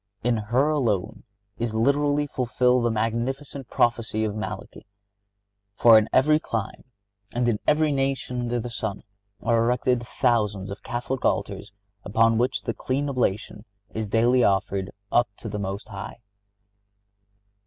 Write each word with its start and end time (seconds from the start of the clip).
In 0.23 0.37
her 0.37 0.69
alone 0.69 1.25
is 1.59 1.75
literally 1.75 2.25
fulfilled 2.25 2.85
the 2.85 2.89
magnificent 2.89 3.69
prophecy 3.69 4.23
of 4.23 4.33
Malachy; 4.35 4.87
for 5.75 5.95
in 5.95 6.09
every 6.11 6.39
clime, 6.39 6.85
and 7.35 7.47
in 7.47 7.59
every 7.67 7.91
nation 7.91 8.39
under 8.41 8.59
the 8.59 8.71
sun, 8.71 9.03
are 9.43 9.63
erected 9.63 10.01
thousands 10.01 10.71
of 10.71 10.81
Catholic 10.81 11.23
altars 11.23 11.71
upon 12.03 12.39
which 12.39 12.63
the 12.63 12.73
"clean 12.73 13.09
oblation"(68) 13.09 13.63
is 13.99 14.07
daily 14.07 14.43
offered 14.43 14.89
up 15.11 15.29
to 15.37 15.47
the 15.47 15.59
Most 15.59 15.89
High. 15.89 16.17